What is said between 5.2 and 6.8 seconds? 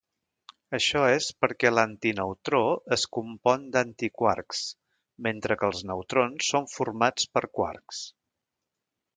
mentre que els neutrons són